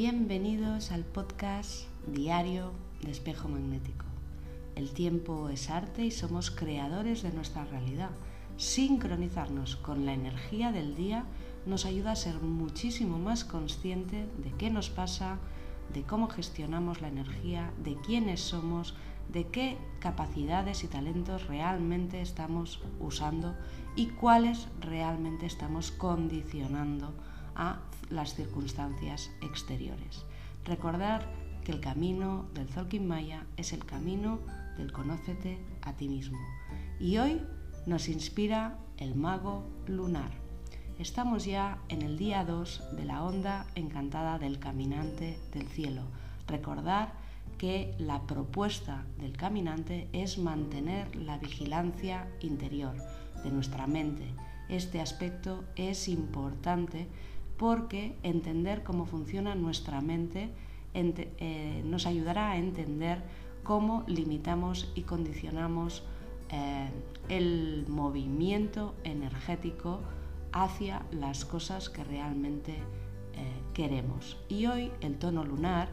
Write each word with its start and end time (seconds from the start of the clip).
Bienvenidos 0.00 0.92
al 0.92 1.02
podcast 1.02 1.88
diario 2.06 2.70
de 3.02 3.10
espejo 3.10 3.48
magnético. 3.48 4.04
El 4.76 4.92
tiempo 4.92 5.48
es 5.48 5.70
arte 5.70 6.04
y 6.04 6.12
somos 6.12 6.52
creadores 6.52 7.24
de 7.24 7.32
nuestra 7.32 7.64
realidad. 7.64 8.10
Sincronizarnos 8.56 9.74
con 9.74 10.06
la 10.06 10.12
energía 10.12 10.70
del 10.70 10.94
día 10.94 11.24
nos 11.66 11.84
ayuda 11.84 12.12
a 12.12 12.14
ser 12.14 12.36
muchísimo 12.36 13.18
más 13.18 13.42
consciente 13.42 14.28
de 14.40 14.52
qué 14.52 14.70
nos 14.70 14.88
pasa, 14.88 15.38
de 15.92 16.04
cómo 16.04 16.28
gestionamos 16.28 17.00
la 17.00 17.08
energía, 17.08 17.72
de 17.82 17.96
quiénes 17.96 18.38
somos, 18.38 18.94
de 19.32 19.48
qué 19.48 19.78
capacidades 19.98 20.84
y 20.84 20.86
talentos 20.86 21.48
realmente 21.48 22.20
estamos 22.20 22.80
usando 23.00 23.56
y 23.96 24.06
cuáles 24.06 24.68
realmente 24.80 25.46
estamos 25.46 25.90
condicionando 25.90 27.12
a 27.58 27.80
las 28.08 28.34
circunstancias 28.34 29.30
exteriores. 29.42 30.24
Recordar 30.64 31.28
que 31.64 31.72
el 31.72 31.80
camino 31.80 32.46
del 32.54 32.68
Zolkin 32.68 33.06
Maya 33.06 33.44
es 33.58 33.74
el 33.74 33.84
camino 33.84 34.38
del 34.78 34.92
conócete 34.92 35.58
a 35.82 35.92
ti 35.92 36.08
mismo. 36.08 36.38
Y 36.98 37.18
hoy 37.18 37.42
nos 37.84 38.08
inspira 38.08 38.78
el 38.96 39.14
mago 39.14 39.64
lunar. 39.86 40.30
Estamos 40.98 41.44
ya 41.44 41.78
en 41.88 42.02
el 42.02 42.16
día 42.16 42.44
2 42.44 42.96
de 42.96 43.04
la 43.04 43.22
onda 43.22 43.66
encantada 43.74 44.38
del 44.38 44.58
caminante 44.58 45.38
del 45.52 45.68
cielo. 45.68 46.02
Recordar 46.46 47.12
que 47.56 47.94
la 47.98 48.22
propuesta 48.22 49.04
del 49.18 49.36
caminante 49.36 50.08
es 50.12 50.38
mantener 50.38 51.14
la 51.16 51.38
vigilancia 51.38 52.28
interior 52.40 52.96
de 53.42 53.50
nuestra 53.50 53.86
mente. 53.86 54.24
Este 54.68 55.00
aspecto 55.00 55.64
es 55.76 56.08
importante 56.08 57.08
porque 57.58 58.16
entender 58.22 58.82
cómo 58.84 59.04
funciona 59.04 59.54
nuestra 59.54 60.00
mente 60.00 60.50
eh, 60.94 61.82
nos 61.84 62.06
ayudará 62.06 62.52
a 62.52 62.56
entender 62.56 63.22
cómo 63.62 64.04
limitamos 64.06 64.90
y 64.94 65.02
condicionamos 65.02 66.02
eh, 66.50 66.88
el 67.28 67.84
movimiento 67.88 68.94
energético 69.04 70.00
hacia 70.52 71.02
las 71.12 71.44
cosas 71.44 71.90
que 71.90 72.02
realmente 72.04 72.72
eh, 72.72 72.78
queremos. 73.74 74.38
Y 74.48 74.66
hoy 74.66 74.90
el 75.02 75.18
tono 75.18 75.44
lunar 75.44 75.88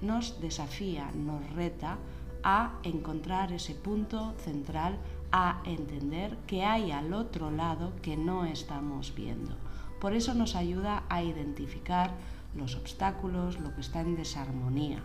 nos 0.00 0.40
desafía, 0.40 1.10
nos 1.12 1.50
reta 1.54 1.98
a 2.44 2.78
encontrar 2.84 3.52
ese 3.52 3.74
punto 3.74 4.34
central, 4.38 4.98
a 5.32 5.60
entender 5.64 6.36
que 6.46 6.64
hay 6.64 6.92
al 6.92 7.12
otro 7.12 7.50
lado 7.50 7.92
que 8.00 8.16
no 8.16 8.44
estamos 8.44 9.12
viendo. 9.14 9.65
Por 10.00 10.12
eso 10.12 10.34
nos 10.34 10.54
ayuda 10.54 11.04
a 11.08 11.22
identificar 11.22 12.14
los 12.54 12.76
obstáculos, 12.76 13.58
lo 13.60 13.74
que 13.74 13.80
está 13.80 14.00
en 14.00 14.16
desarmonía. 14.16 15.02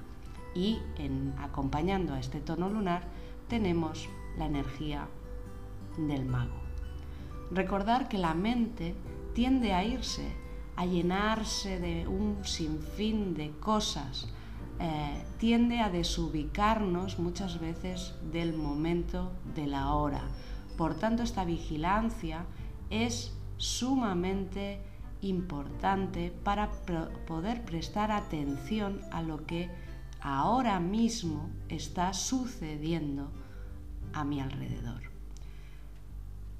Y 0.53 0.79
en, 0.97 1.33
acompañando 1.39 2.13
a 2.13 2.19
este 2.19 2.39
tono 2.39 2.69
lunar 2.69 3.03
tenemos 3.47 4.09
la 4.37 4.45
energía 4.45 5.07
del 5.97 6.25
mago. 6.25 6.59
Recordar 7.51 8.07
que 8.07 8.17
la 8.17 8.33
mente 8.33 8.95
tiende 9.33 9.73
a 9.73 9.83
irse, 9.83 10.33
a 10.75 10.85
llenarse 10.85 11.79
de 11.79 12.07
un 12.07 12.45
sinfín 12.45 13.33
de 13.33 13.51
cosas, 13.51 14.29
eh, 14.79 15.23
tiende 15.37 15.79
a 15.79 15.89
desubicarnos 15.89 17.19
muchas 17.19 17.59
veces 17.59 18.15
del 18.31 18.53
momento 18.53 19.31
de 19.53 19.67
la 19.67 19.93
hora. 19.93 20.23
Por 20.77 20.95
tanto, 20.95 21.23
esta 21.23 21.45
vigilancia 21.45 22.45
es 22.89 23.37
sumamente 23.61 24.81
importante 25.21 26.33
para 26.43 26.71
poder 27.27 27.63
prestar 27.63 28.11
atención 28.11 29.01
a 29.11 29.21
lo 29.21 29.45
que 29.45 29.69
ahora 30.19 30.79
mismo 30.79 31.49
está 31.69 32.13
sucediendo 32.13 33.31
a 34.13 34.23
mi 34.23 34.41
alrededor. 34.41 35.01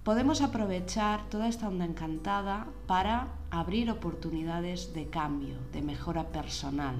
Podemos 0.04 0.42
aprovechar 0.42 1.30
toda 1.30 1.48
esta 1.48 1.68
onda 1.68 1.86
encantada 1.86 2.68
para 2.88 3.28
abrir 3.52 3.92
oportunidades 3.92 4.94
de 4.94 5.10
cambio, 5.10 5.58
de 5.74 5.82
mejora 5.82 6.30
personal, 6.30 6.96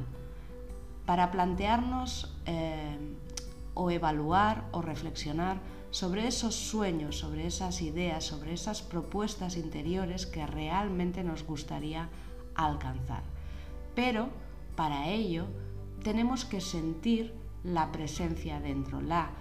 para 1.06 1.32
plantearnos 1.32 2.32
eh, 2.46 2.98
o 3.74 3.90
evaluar 3.90 4.66
o 4.72 4.82
reflexionar 4.82 5.58
sobre 5.92 6.28
esos 6.28 6.56
sueños, 6.56 7.18
sobre 7.18 7.46
esas 7.46 7.82
ideas, 7.82 8.24
sobre 8.24 8.54
esas 8.54 8.82
propuestas 8.82 9.58
interiores 9.58 10.26
que 10.26 10.48
realmente 10.48 11.24
nos 11.24 11.44
gustaría 11.44 12.10
alcanzar. 12.56 13.24
Pero 13.94 14.30
para 14.76 15.10
ello 15.10 15.46
tenemos 16.04 16.46
que 16.46 16.62
sentir 16.62 17.34
la 17.64 17.92
presencia 17.92 18.60
dentro. 18.60 19.02
La 19.02 19.32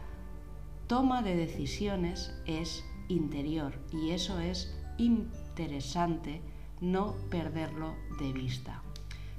toma 0.89 1.23
de 1.23 1.37
decisiones 1.37 2.35
es 2.47 2.85
interior 3.09 3.79
y 3.93 4.11
eso 4.11 4.41
es 4.41 4.77
interesante 4.99 6.43
no 6.81 7.15
perderlo 7.31 7.95
de 8.19 8.33
vista. 8.33 8.83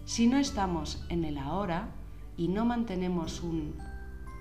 Si 0.05 0.27
no 0.27 0.37
estamos 0.37 1.03
en 1.09 1.25
el 1.25 1.37
ahora 1.37 1.89
y 2.37 2.47
no 2.47 2.65
mantenemos 2.65 3.41
un 3.41 3.75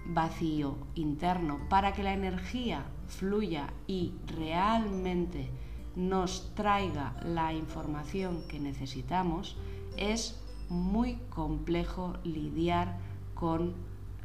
vacío 0.07 0.77
interno 0.95 1.61
para 1.69 1.93
que 1.93 2.03
la 2.03 2.13
energía 2.13 2.85
fluya 3.07 3.73
y 3.87 4.15
realmente 4.27 5.51
nos 5.97 6.55
traiga 6.55 7.15
la 7.25 7.53
información 7.53 8.43
que 8.49 8.61
necesitamos, 8.61 9.57
es 9.97 10.41
muy 10.69 11.17
complejo 11.29 12.15
lidiar 12.25 12.97
con 13.35 13.75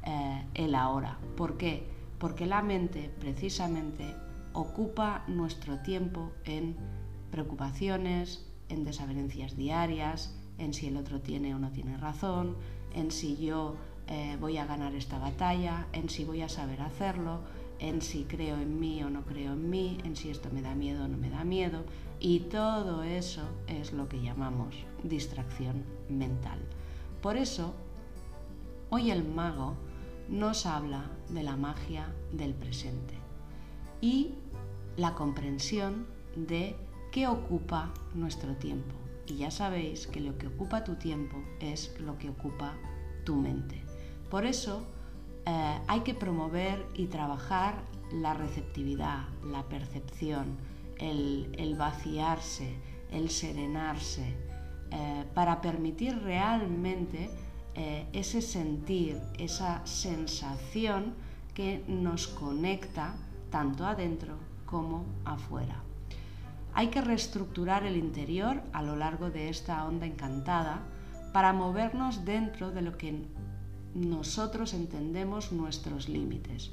eh, 0.03 0.45
el 0.53 0.75
ahora. 0.75 1.17
¿Por 1.35 1.57
qué? 1.57 1.87
Porque 2.19 2.45
la 2.45 2.61
mente 2.61 3.11
precisamente 3.19 4.15
ocupa 4.53 5.23
nuestro 5.27 5.79
tiempo 5.79 6.31
en 6.45 6.75
preocupaciones, 7.31 8.45
en 8.69 8.85
desavenencias 8.85 9.57
diarias, 9.57 10.35
en 10.57 10.73
si 10.73 10.87
el 10.87 10.97
otro 10.97 11.21
tiene 11.21 11.53
o 11.53 11.59
no 11.59 11.71
tiene 11.71 11.97
razón, 11.97 12.55
en 12.93 13.11
si 13.11 13.35
yo 13.37 13.75
eh, 14.07 14.37
voy 14.39 14.57
a 14.57 14.65
ganar 14.65 14.93
esta 14.95 15.17
batalla, 15.17 15.87
en 15.93 16.09
si 16.09 16.25
voy 16.25 16.41
a 16.41 16.49
saber 16.49 16.81
hacerlo, 16.81 17.39
en 17.79 18.01
si 18.01 18.23
creo 18.23 18.57
en 18.57 18.79
mí 18.79 19.03
o 19.03 19.09
no 19.09 19.23
creo 19.23 19.53
en 19.53 19.69
mí, 19.69 19.97
en 20.03 20.15
si 20.15 20.29
esto 20.29 20.49
me 20.51 20.61
da 20.61 20.75
miedo 20.75 21.05
o 21.05 21.07
no 21.07 21.17
me 21.17 21.29
da 21.29 21.43
miedo. 21.43 21.83
Y 22.19 22.41
todo 22.41 23.03
eso 23.03 23.41
es 23.67 23.91
lo 23.91 24.07
que 24.07 24.21
llamamos 24.21 24.75
distracción 25.03 25.83
mental. 26.09 26.59
Por 27.21 27.37
eso, 27.37 27.73
hoy 28.89 29.11
el 29.11 29.23
mago 29.23 29.75
nos 30.29 30.65
habla 30.65 31.09
de 31.29 31.43
la 31.43 31.55
magia 31.55 32.07
del 32.31 32.53
presente 32.53 33.15
y 34.01 34.33
la 34.97 35.13
comprensión 35.13 36.07
de 36.35 36.75
qué 37.11 37.27
ocupa 37.27 37.93
nuestro 38.13 38.55
tiempo. 38.55 38.95
Y 39.27 39.37
ya 39.37 39.51
sabéis 39.51 40.07
que 40.07 40.19
lo 40.21 40.37
que 40.37 40.47
ocupa 40.47 40.83
tu 40.83 40.95
tiempo 40.95 41.37
es 41.59 41.99
lo 41.99 42.17
que 42.17 42.29
ocupa 42.29 42.75
tu 43.23 43.35
mente. 43.35 43.83
Por 44.29 44.45
eso 44.45 44.83
eh, 45.45 45.79
hay 45.87 45.99
que 46.01 46.13
promover 46.13 46.85
y 46.95 47.05
trabajar 47.05 47.83
la 48.11 48.33
receptividad, 48.33 49.25
la 49.43 49.63
percepción, 49.63 50.57
el, 50.97 51.75
vaciarse, 51.77 52.75
el 53.11 53.29
serenarse, 53.29 54.35
eh, 54.91 55.25
para 55.33 55.61
permitir 55.61 56.17
realmente 56.21 57.29
eh, 57.75 58.07
ese 58.13 58.41
sentir, 58.41 59.19
esa 59.37 59.85
sensación 59.85 61.13
que 61.53 61.83
nos 61.87 62.27
conecta 62.27 63.15
tanto 63.49 63.85
adentro 63.85 64.35
como 64.65 65.05
afuera. 65.25 65.81
Hay 66.73 66.87
que 66.87 67.01
reestructurar 67.01 67.85
el 67.85 67.95
interior 67.95 68.61
a 68.73 68.81
lo 68.81 68.95
largo 68.95 69.29
de 69.29 69.49
esta 69.49 69.85
onda 69.85 70.05
encantada 70.05 70.81
para 71.31 71.53
movernos 71.53 72.25
dentro 72.25 72.71
de 72.71 72.81
lo 72.81 72.97
que 72.97 73.25
nosotros 73.95 74.73
entendemos 74.73 75.51
nuestros 75.51 76.09
límites. 76.09 76.69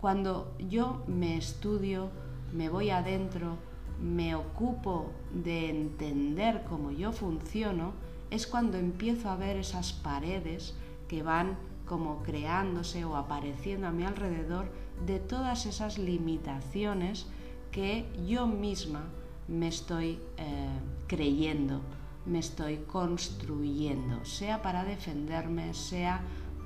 Cuando 0.00 0.54
yo 0.68 1.02
me 1.06 1.36
estudio, 1.36 2.10
me 2.52 2.68
voy 2.68 2.90
adentro, 2.90 3.56
me 4.00 4.34
ocupo 4.34 5.10
de 5.32 5.70
entender 5.70 6.64
cómo 6.68 6.90
yo 6.90 7.12
funciono, 7.12 7.94
es 8.30 8.46
cuando 8.46 8.76
empiezo 8.78 9.30
a 9.30 9.36
ver 9.36 9.56
esas 9.56 9.92
paredes 9.92 10.74
que 11.08 11.22
van 11.22 11.56
como 11.86 12.22
creándose 12.22 13.04
o 13.04 13.16
apareciendo 13.16 13.86
a 13.86 13.92
mi 13.92 14.04
alrededor 14.04 14.66
de 15.06 15.18
todas 15.18 15.66
esas 15.66 15.98
limitaciones 15.98 17.26
que 17.70 18.06
yo 18.26 18.46
misma 18.46 19.04
me 19.48 19.68
estoy 19.68 20.18
eh, 20.36 20.68
creyendo 21.06 21.80
me 22.26 22.38
estoy 22.38 22.78
construyendo, 22.78 24.24
sea 24.24 24.62
para 24.62 24.84
defenderme, 24.84 25.74
sea 25.74 26.20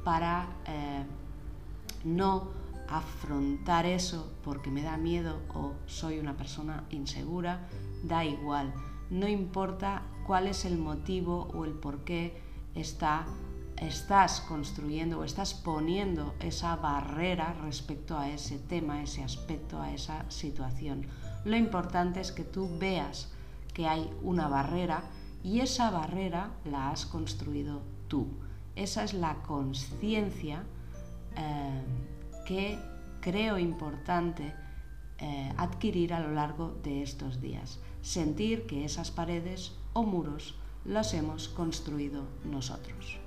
para 0.04 0.48
eh, 0.66 1.04
no 2.04 2.48
afrontar 2.88 3.86
eso 3.86 4.32
porque 4.44 4.70
me 4.70 4.82
da 4.82 4.96
miedo 4.96 5.40
o 5.54 5.72
soy 5.86 6.18
una 6.18 6.36
persona 6.36 6.84
insegura, 6.90 7.68
da 8.04 8.24
igual. 8.24 8.72
No 9.10 9.28
importa 9.28 10.02
cuál 10.26 10.46
es 10.46 10.64
el 10.64 10.78
motivo 10.78 11.48
o 11.54 11.64
el 11.64 11.72
por 11.72 12.04
qué 12.04 12.40
está, 12.74 13.26
estás 13.76 14.40
construyendo 14.40 15.20
o 15.20 15.24
estás 15.24 15.54
poniendo 15.54 16.34
esa 16.40 16.76
barrera 16.76 17.54
respecto 17.64 18.18
a 18.18 18.30
ese 18.30 18.58
tema, 18.58 18.94
a 18.94 19.02
ese 19.02 19.22
aspecto, 19.22 19.80
a 19.80 19.92
esa 19.92 20.28
situación. 20.30 21.06
Lo 21.44 21.56
importante 21.56 22.20
es 22.20 22.32
que 22.32 22.44
tú 22.44 22.68
veas 22.78 23.32
que 23.72 23.86
hay 23.86 24.10
una 24.22 24.48
barrera 24.48 25.02
y 25.42 25.60
esa 25.60 25.90
barrera 25.90 26.50
la 26.64 26.90
has 26.90 27.06
construido 27.06 27.82
tú. 28.08 28.26
Esa 28.74 29.04
es 29.04 29.14
la 29.14 29.42
conciencia 29.42 30.64
eh, 31.36 31.82
que 32.46 32.78
creo 33.20 33.58
importante 33.58 34.54
eh, 35.18 35.52
adquirir 35.56 36.12
a 36.12 36.20
lo 36.20 36.32
largo 36.32 36.76
de 36.82 37.02
estos 37.02 37.40
días. 37.40 37.80
Sentir 38.02 38.66
que 38.66 38.84
esas 38.84 39.10
paredes 39.10 39.72
o 39.94 40.02
muros 40.02 40.54
los 40.84 41.14
hemos 41.14 41.48
construido 41.48 42.24
nosotros. 42.44 43.18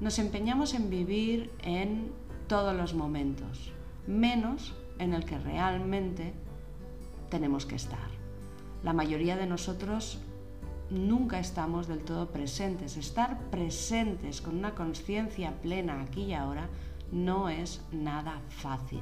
Nos 0.00 0.18
empeñamos 0.18 0.74
en 0.74 0.90
vivir 0.90 1.50
en 1.62 2.10
todos 2.46 2.74
los 2.74 2.94
momentos, 2.94 3.72
menos 4.06 4.74
en 4.98 5.12
el 5.12 5.24
que 5.24 5.38
realmente 5.38 6.32
tenemos 7.30 7.66
que 7.66 7.76
estar. 7.76 8.08
La 8.82 8.92
mayoría 8.92 9.36
de 9.36 9.46
nosotros 9.46 10.20
nunca 10.90 11.38
estamos 11.38 11.86
del 11.86 12.04
todo 12.04 12.30
presentes. 12.30 12.96
Estar 12.96 13.38
presentes 13.50 14.40
con 14.40 14.56
una 14.56 14.74
conciencia 14.74 15.60
plena 15.60 16.00
aquí 16.02 16.24
y 16.24 16.34
ahora 16.34 16.68
no 17.12 17.48
es 17.48 17.82
nada 17.92 18.40
fácil. 18.48 19.00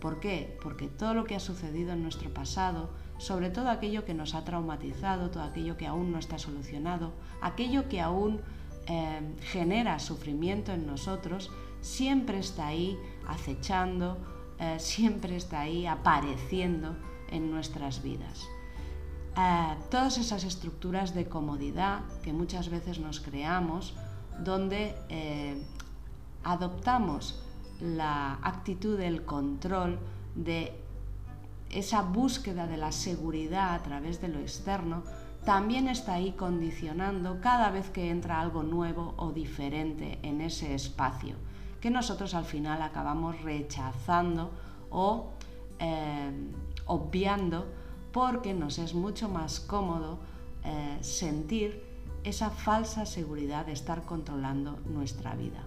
¿Por 0.00 0.18
qué? 0.18 0.58
Porque 0.62 0.88
todo 0.88 1.14
lo 1.14 1.24
que 1.24 1.36
ha 1.36 1.40
sucedido 1.40 1.92
en 1.92 2.02
nuestro 2.02 2.32
pasado, 2.32 2.90
sobre 3.18 3.50
todo 3.50 3.68
aquello 3.68 4.04
que 4.04 4.14
nos 4.14 4.34
ha 4.34 4.44
traumatizado, 4.44 5.30
todo 5.30 5.42
aquello 5.42 5.76
que 5.76 5.86
aún 5.86 6.10
no 6.10 6.18
está 6.18 6.38
solucionado, 6.38 7.12
aquello 7.42 7.88
que 7.88 8.00
aún 8.00 8.40
eh, 8.86 9.20
genera 9.42 9.98
sufrimiento 9.98 10.72
en 10.72 10.86
nosotros, 10.86 11.50
siempre 11.82 12.38
está 12.38 12.68
ahí 12.68 12.98
acechando, 13.28 14.16
eh, 14.58 14.76
siempre 14.78 15.36
está 15.36 15.60
ahí 15.60 15.86
apareciendo 15.86 16.96
en 17.30 17.50
nuestras 17.50 18.02
vidas. 18.02 18.48
Eh, 19.36 19.76
todas 19.90 20.18
esas 20.18 20.44
estructuras 20.44 21.14
de 21.14 21.26
comodidad 21.26 22.00
que 22.22 22.32
muchas 22.32 22.68
veces 22.68 22.98
nos 22.98 23.20
creamos, 23.20 23.94
donde 24.44 24.94
adoptamos 26.42 27.42
la 27.80 28.38
actitud 28.42 28.98
del 28.98 29.24
control, 29.24 29.98
de 30.34 30.72
esa 31.70 32.02
búsqueda 32.02 32.66
de 32.66 32.76
la 32.76 32.92
seguridad 32.92 33.74
a 33.74 33.82
través 33.82 34.20
de 34.20 34.28
lo 34.28 34.38
externo, 34.40 35.02
también 35.44 35.88
está 35.88 36.14
ahí 36.14 36.32
condicionando 36.32 37.40
cada 37.40 37.70
vez 37.70 37.90
que 37.90 38.10
entra 38.10 38.40
algo 38.40 38.62
nuevo 38.62 39.14
o 39.16 39.32
diferente 39.32 40.18
en 40.22 40.40
ese 40.40 40.74
espacio, 40.74 41.36
que 41.80 41.90
nosotros 41.90 42.34
al 42.34 42.44
final 42.44 42.82
acabamos 42.82 43.40
rechazando 43.42 44.50
o 44.90 45.30
eh, 45.78 46.30
obviando 46.86 47.66
porque 48.12 48.54
nos 48.54 48.78
es 48.78 48.94
mucho 48.94 49.28
más 49.28 49.60
cómodo 49.60 50.18
eh, 50.64 50.98
sentir 51.00 51.82
esa 52.24 52.50
falsa 52.50 53.06
seguridad 53.06 53.66
de 53.66 53.72
estar 53.72 54.02
controlando 54.02 54.78
nuestra 54.86 55.34
vida. 55.34 55.60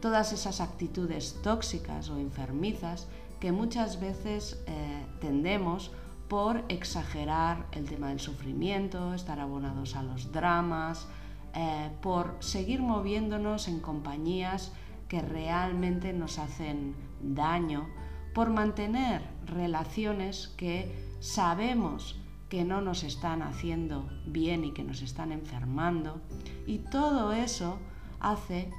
Todas 0.00 0.32
esas 0.32 0.60
actitudes 0.60 1.40
tóxicas 1.42 2.08
o 2.08 2.18
enfermizas 2.18 3.08
que 3.40 3.52
muchas 3.52 4.00
veces 4.00 4.62
eh, 4.66 5.04
tendemos 5.20 5.90
por 6.28 6.64
exagerar 6.68 7.66
el 7.72 7.84
tema 7.84 8.08
del 8.08 8.20
sufrimiento, 8.20 9.12
estar 9.14 9.38
abonados 9.38 9.96
a 9.96 10.02
los 10.02 10.32
dramas, 10.32 11.06
eh, 11.54 11.90
por 12.00 12.36
seguir 12.40 12.80
moviéndonos 12.80 13.68
en 13.68 13.80
compañías 13.80 14.72
que 15.08 15.20
realmente 15.20 16.14
nos 16.14 16.38
hacen 16.38 16.94
daño, 17.20 17.86
por 18.34 18.50
mantener 18.50 19.22
relaciones 19.46 20.48
que 20.56 21.12
sabemos 21.20 22.18
que 22.48 22.64
no 22.64 22.82
nos 22.82 23.02
están 23.02 23.42
haciendo 23.42 24.10
bien 24.26 24.64
y 24.64 24.72
que 24.72 24.84
nos 24.84 25.00
están 25.00 25.32
enfermando. 25.32 26.20
Y 26.66 26.78
todo 26.78 27.32
eso 27.32 27.78
hace 28.20 28.70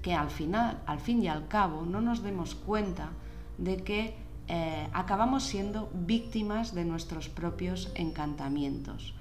que 0.00 0.14
al 0.14 0.30
final, 0.30 0.82
al 0.86 1.00
fin 1.00 1.22
y 1.22 1.28
al 1.28 1.48
cabo, 1.48 1.82
no 1.82 2.00
nos 2.00 2.22
demos 2.22 2.54
cuenta 2.54 3.10
de 3.58 3.82
que 3.82 4.16
eh, 4.48 4.88
acabamos 4.92 5.42
siendo 5.42 5.90
víctimas 5.92 6.74
de 6.74 6.84
nuestros 6.84 7.28
propios 7.28 7.90
encantamientos. 7.96 9.14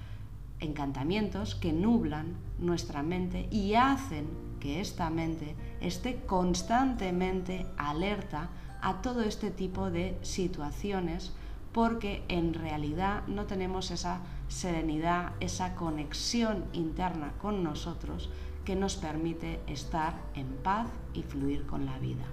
Encantamientos 0.60 1.56
que 1.56 1.74
nublan 1.74 2.36
nuestra 2.60 3.04
mente 3.04 3.48
y 3.52 3.74
hacen 3.74 4.28
que 4.60 4.80
esta 4.80 5.10
mente 5.10 5.56
esté 5.82 6.22
constantemente 6.26 7.66
alerta 7.78 8.50
a 8.82 9.02
todo 9.02 9.22
este 9.22 9.52
tipo 9.52 9.90
de 9.92 10.18
situaciones 10.22 11.34
porque 11.74 12.24
en 12.30 12.54
realidad 12.54 13.28
no 13.28 13.46
tenemos 13.46 13.92
esa 13.92 14.22
serenidad, 14.48 15.34
esa 15.42 15.76
conexión 15.76 16.66
interna 16.72 17.34
con 17.42 17.64
nosotros 17.64 18.30
que 18.64 18.76
nos 18.76 18.96
permite 18.96 19.60
estar 19.68 20.22
en 20.36 20.48
paz 20.64 20.88
y 21.14 21.24
fluir 21.24 21.66
con 21.66 21.86
la 21.86 22.00
vida. 22.00 22.24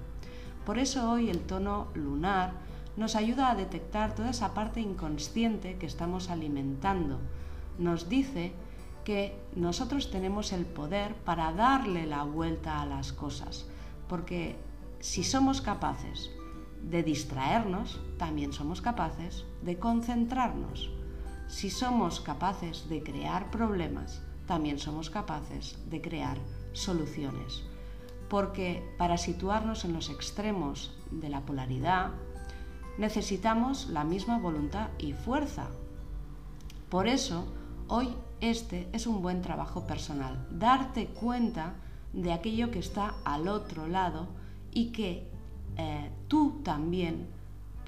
Por 0.64 0.78
eso 0.78 1.10
hoy 1.10 1.28
el 1.28 1.40
tono 1.40 1.88
lunar 1.94 2.52
nos 2.96 3.16
ayuda 3.16 3.50
a 3.50 3.54
detectar 3.54 4.14
toda 4.14 4.30
esa 4.30 4.54
parte 4.54 4.80
inconsciente 4.80 5.76
que 5.76 5.86
estamos 5.86 6.30
alimentando. 6.30 7.18
Nos 7.78 8.08
dice 8.08 8.52
que 9.04 9.36
nosotros 9.56 10.10
tenemos 10.10 10.52
el 10.52 10.66
poder 10.66 11.14
para 11.14 11.52
darle 11.52 12.06
la 12.06 12.22
vuelta 12.22 12.80
a 12.80 12.86
las 12.86 13.12
cosas, 13.12 13.66
porque 14.08 14.56
si 15.02 15.24
somos 15.24 15.60
capaces 15.60 16.30
de 16.80 17.02
distraernos, 17.02 18.00
también 18.18 18.52
somos 18.52 18.80
capaces 18.80 19.44
de 19.60 19.76
concentrarnos. 19.76 20.90
Si 21.48 21.70
somos 21.70 22.20
capaces 22.20 22.88
de 22.88 23.02
crear 23.02 23.50
problemas, 23.50 24.22
también 24.46 24.78
somos 24.78 25.10
capaces 25.10 25.76
de 25.90 26.00
crear 26.00 26.38
soluciones. 26.72 27.64
Porque 28.28 28.94
para 28.96 29.18
situarnos 29.18 29.84
en 29.84 29.92
los 29.92 30.08
extremos 30.08 30.96
de 31.10 31.30
la 31.30 31.40
polaridad, 31.40 32.12
necesitamos 32.96 33.88
la 33.88 34.04
misma 34.04 34.38
voluntad 34.38 34.90
y 35.00 35.14
fuerza. 35.14 35.66
Por 36.88 37.08
eso, 37.08 37.52
hoy 37.88 38.14
este 38.40 38.88
es 38.92 39.08
un 39.08 39.20
buen 39.20 39.42
trabajo 39.42 39.84
personal, 39.84 40.46
darte 40.52 41.08
cuenta 41.08 41.74
de 42.12 42.32
aquello 42.32 42.70
que 42.70 42.78
está 42.78 43.14
al 43.24 43.48
otro 43.48 43.88
lado 43.88 44.40
y 44.72 44.86
que 44.86 45.26
eh, 45.76 46.10
tú 46.28 46.60
también 46.62 47.26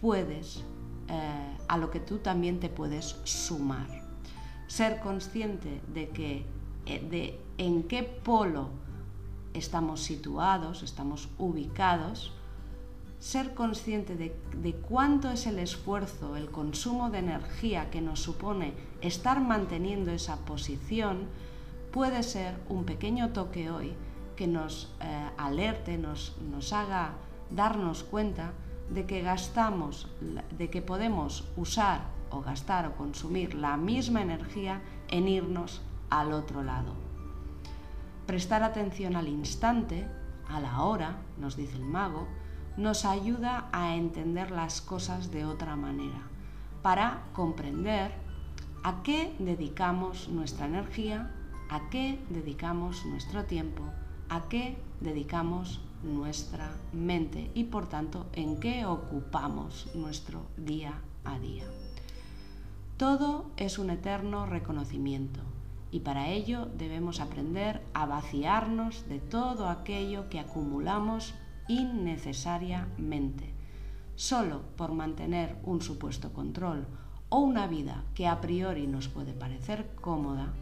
puedes, 0.00 0.64
eh, 1.08 1.56
a 1.68 1.78
lo 1.78 1.90
que 1.90 2.00
tú 2.00 2.18
también 2.18 2.60
te 2.60 2.68
puedes 2.68 3.16
sumar. 3.24 3.86
Ser 4.66 5.00
consciente 5.00 5.80
de 5.92 6.08
que 6.10 6.44
eh, 6.86 7.00
de 7.10 7.40
en 7.56 7.84
qué 7.84 8.02
polo 8.02 8.68
estamos 9.54 10.02
situados, 10.02 10.82
estamos 10.82 11.28
ubicados, 11.38 12.32
ser 13.18 13.54
consciente 13.54 14.16
de, 14.16 14.36
de, 14.60 14.74
cuánto 14.74 15.30
es 15.30 15.46
el 15.46 15.58
esfuerzo, 15.58 16.36
el 16.36 16.50
consumo 16.50 17.08
de 17.08 17.20
energía 17.20 17.90
que 17.90 18.02
nos 18.02 18.20
supone 18.20 18.74
estar 19.00 19.40
manteniendo 19.40 20.10
esa 20.10 20.36
posición, 20.44 21.28
puede 21.90 22.22
ser 22.22 22.56
un 22.68 22.84
pequeño 22.84 23.30
toque 23.30 23.70
hoy 23.70 23.94
que 24.36 24.46
nos 24.46 24.92
eh, 25.00 25.30
alerte, 25.36 25.98
nos, 25.98 26.36
nos 26.50 26.72
haga 26.72 27.12
darnos 27.50 28.04
cuenta 28.04 28.52
de 28.90 29.06
que 29.06 29.22
gastamos, 29.22 30.08
de 30.58 30.70
que 30.70 30.82
podemos 30.82 31.48
usar 31.56 32.02
o 32.30 32.42
gastar 32.42 32.86
o 32.86 32.96
consumir 32.96 33.54
la 33.54 33.76
misma 33.76 34.22
energía 34.22 34.82
en 35.08 35.28
irnos 35.28 35.82
al 36.10 36.32
otro 36.32 36.62
lado. 36.62 36.92
Prestar 38.26 38.62
atención 38.62 39.16
al 39.16 39.28
instante, 39.28 40.06
a 40.48 40.60
la 40.60 40.82
hora, 40.82 41.18
nos 41.38 41.56
dice 41.56 41.76
el 41.76 41.84
mago, 41.84 42.26
nos 42.76 43.04
ayuda 43.04 43.68
a 43.72 43.94
entender 43.96 44.50
las 44.50 44.80
cosas 44.80 45.30
de 45.30 45.44
otra 45.44 45.76
manera, 45.76 46.22
para 46.82 47.22
comprender 47.32 48.12
a 48.82 49.02
qué 49.02 49.34
dedicamos 49.38 50.28
nuestra 50.28 50.66
energía, 50.66 51.30
a 51.70 51.88
qué 51.88 52.18
dedicamos 52.28 53.06
nuestro 53.06 53.44
tiempo, 53.44 53.82
a 54.34 54.48
qué 54.48 54.76
dedicamos 55.00 55.80
nuestra 56.02 56.74
mente 56.92 57.52
y 57.54 57.64
por 57.64 57.88
tanto 57.88 58.26
en 58.32 58.58
qué 58.58 58.84
ocupamos 58.84 59.88
nuestro 59.94 60.46
día 60.56 61.00
a 61.24 61.38
día. 61.38 61.62
Todo 62.96 63.46
es 63.56 63.78
un 63.78 63.90
eterno 63.90 64.44
reconocimiento 64.46 65.40
y 65.92 66.00
para 66.00 66.30
ello 66.30 66.66
debemos 66.76 67.20
aprender 67.20 67.80
a 67.94 68.06
vaciarnos 68.06 69.08
de 69.08 69.20
todo 69.20 69.68
aquello 69.68 70.28
que 70.28 70.40
acumulamos 70.40 71.34
innecesariamente, 71.68 73.54
solo 74.16 74.62
por 74.76 74.94
mantener 74.94 75.56
un 75.62 75.80
supuesto 75.80 76.32
control 76.32 76.88
o 77.28 77.38
una 77.38 77.68
vida 77.68 78.02
que 78.16 78.26
a 78.26 78.40
priori 78.40 78.88
nos 78.88 79.06
puede 79.06 79.32
parecer 79.32 79.94
cómoda, 80.00 80.52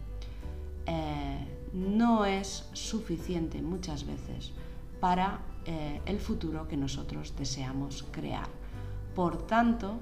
eh, 0.84 1.61
no 1.72 2.24
es 2.24 2.68
suficiente 2.72 3.62
muchas 3.62 4.06
veces 4.06 4.52
para 5.00 5.40
eh, 5.64 6.00
el 6.06 6.20
futuro 6.20 6.68
que 6.68 6.76
nosotros 6.76 7.34
deseamos 7.36 8.04
crear. 8.10 8.48
Por 9.14 9.46
tanto, 9.46 9.98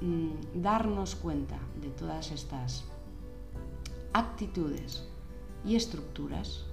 mm, 0.00 0.60
darnos 0.60 1.14
cuenta 1.14 1.58
de 1.80 1.90
todas 1.90 2.30
estas 2.30 2.84
actitudes 4.12 5.06
y 5.64 5.76
estructuras 5.76 6.64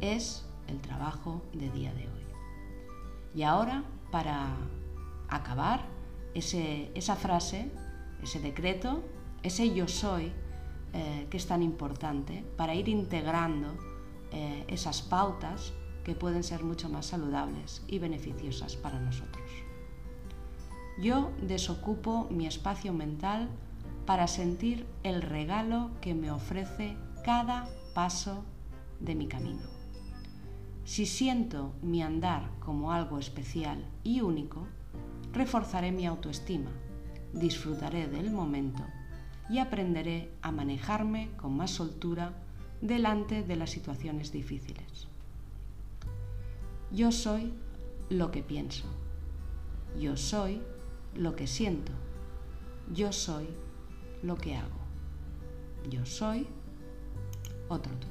es 0.00 0.44
el 0.68 0.80
trabajo 0.80 1.42
de 1.52 1.70
día 1.70 1.92
de 1.94 2.02
hoy. 2.02 2.24
Y 3.34 3.42
ahora, 3.42 3.84
para 4.10 4.56
acabar, 5.28 5.84
esa 6.34 7.16
frase, 7.16 7.70
ese 8.22 8.40
decreto, 8.40 9.02
ese 9.42 9.72
yo 9.72 9.86
soy, 9.86 10.32
eh, 10.96 11.26
que 11.28 11.36
es 11.36 11.46
tan 11.48 11.60
importante 11.60 12.44
para 12.56 12.76
ir 12.76 12.88
integrando 12.88 13.74
eh, 14.30 14.64
esas 14.68 15.02
pautas 15.02 15.72
que 16.04 16.14
pueden 16.14 16.44
ser 16.44 16.62
mucho 16.62 16.88
más 16.88 17.06
saludables 17.06 17.82
y 17.88 17.98
beneficiosas 17.98 18.76
para 18.76 19.00
nosotros. 19.00 19.50
Yo 21.02 21.32
desocupo 21.42 22.28
mi 22.30 22.46
espacio 22.46 22.92
mental 22.92 23.48
para 24.06 24.28
sentir 24.28 24.86
el 25.02 25.20
regalo 25.20 25.90
que 26.00 26.14
me 26.14 26.30
ofrece 26.30 26.96
cada 27.24 27.68
paso 27.92 28.44
de 29.00 29.16
mi 29.16 29.26
camino. 29.26 29.62
Si 30.84 31.06
siento 31.06 31.72
mi 31.82 32.04
andar 32.04 32.50
como 32.60 32.92
algo 32.92 33.18
especial 33.18 33.84
y 34.04 34.20
único, 34.20 34.68
reforzaré 35.32 35.90
mi 35.90 36.06
autoestima, 36.06 36.70
disfrutaré 37.32 38.06
del 38.06 38.30
momento 38.30 38.84
y 39.48 39.58
aprenderé 39.58 40.30
a 40.42 40.50
manejarme 40.52 41.30
con 41.36 41.56
más 41.56 41.70
soltura 41.70 42.32
delante 42.80 43.42
de 43.42 43.56
las 43.56 43.70
situaciones 43.70 44.32
difíciles. 44.32 45.08
Yo 46.90 47.12
soy 47.12 47.52
lo 48.08 48.30
que 48.30 48.42
pienso. 48.42 48.84
Yo 49.98 50.16
soy 50.16 50.60
lo 51.14 51.36
que 51.36 51.46
siento. 51.46 51.92
Yo 52.92 53.12
soy 53.12 53.48
lo 54.22 54.36
que 54.36 54.56
hago. 54.56 54.80
Yo 55.90 56.04
soy 56.06 56.46
otro 57.68 57.92
tú. 57.98 58.08